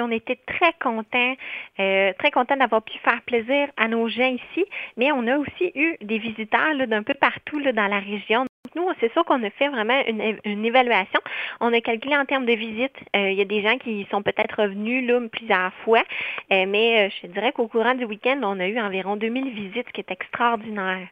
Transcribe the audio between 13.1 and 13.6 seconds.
Euh, il y a